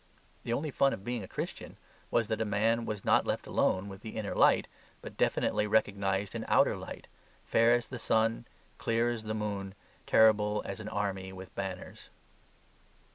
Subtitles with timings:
[0.45, 1.77] The only fun of being a Christian
[2.09, 4.65] was that a man was not left alone with the Inner Light,
[5.03, 7.05] but definitely recognized an outer light,
[7.45, 8.47] fair as the sun,
[8.79, 9.75] clear as the moon,
[10.07, 12.09] terrible as an army with banners.